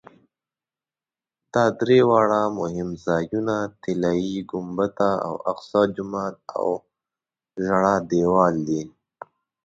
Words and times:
دا 1.53 1.63
درې 1.79 1.99
واړه 2.09 2.41
مهم 2.59 2.89
ځایونه 3.05 3.55
طلایي 3.83 4.37
ګنبده 4.51 5.11
او 5.27 5.33
اقصی 5.51 5.81
جومات 5.95 6.35
او 6.59 6.67
ژړا 7.65 7.95
دیوال 8.09 8.55
دي. 8.67 8.81